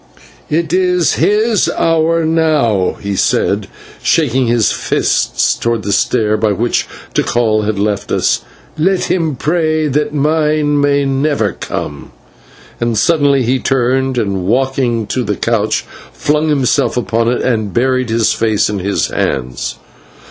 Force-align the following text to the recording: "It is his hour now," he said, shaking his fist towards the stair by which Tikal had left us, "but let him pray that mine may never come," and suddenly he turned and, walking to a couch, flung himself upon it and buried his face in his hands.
"It 0.49 0.73
is 0.73 1.13
his 1.17 1.69
hour 1.77 2.25
now," 2.25 2.93
he 3.01 3.15
said, 3.15 3.67
shaking 4.01 4.47
his 4.47 4.71
fist 4.71 5.61
towards 5.61 5.85
the 5.85 5.91
stair 5.93 6.37
by 6.37 6.53
which 6.53 6.87
Tikal 7.13 7.65
had 7.67 7.77
left 7.77 8.11
us, 8.11 8.41
"but 8.75 8.83
let 8.83 9.03
him 9.11 9.35
pray 9.35 9.85
that 9.87 10.11
mine 10.11 10.81
may 10.81 11.05
never 11.05 11.51
come," 11.51 12.13
and 12.79 12.97
suddenly 12.97 13.43
he 13.43 13.59
turned 13.59 14.17
and, 14.17 14.47
walking 14.47 15.05
to 15.05 15.21
a 15.29 15.35
couch, 15.35 15.85
flung 16.11 16.49
himself 16.49 16.97
upon 16.97 17.27
it 17.31 17.43
and 17.43 17.71
buried 17.71 18.09
his 18.09 18.33
face 18.33 18.71
in 18.71 18.79
his 18.79 19.05
hands. 19.09 19.75